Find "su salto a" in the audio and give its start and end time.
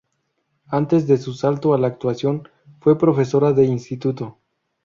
1.19-1.77